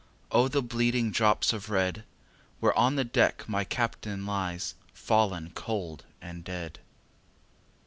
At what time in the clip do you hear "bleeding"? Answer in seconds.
0.63-1.11